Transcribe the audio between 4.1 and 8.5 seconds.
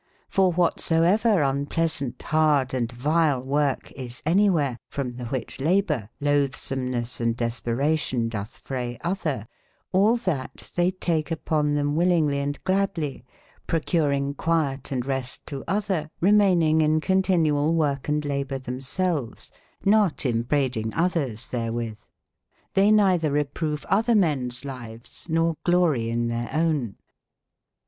anye wbere, from tbe wbicbe labour, lotbsomnes, and desperation